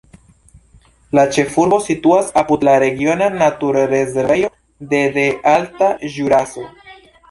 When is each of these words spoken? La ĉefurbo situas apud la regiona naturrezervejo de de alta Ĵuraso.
La 1.19 1.25
ĉefurbo 1.35 1.79
situas 1.89 2.33
apud 2.43 2.67
la 2.69 2.75
regiona 2.85 3.29
naturrezervejo 3.37 4.53
de 4.97 5.07
de 5.21 5.31
alta 5.57 5.97
Ĵuraso. 6.15 6.71